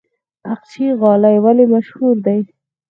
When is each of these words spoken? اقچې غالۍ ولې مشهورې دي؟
اقچې 0.51 0.87
غالۍ 0.99 1.35
ولې 1.43 1.65
مشهورې 1.73 2.21
دي؟ 2.25 2.37